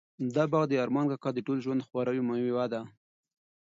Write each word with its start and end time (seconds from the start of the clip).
دا 0.35 0.43
باغ 0.51 0.63
د 0.69 0.73
ارمان 0.83 1.05
کاکا 1.11 1.29
د 1.33 1.39
ټول 1.47 1.57
ژوند 1.65 1.79
د 1.81 1.87
خواریو 1.87 2.27
مېوه 2.27 2.65
ده. 2.73 2.81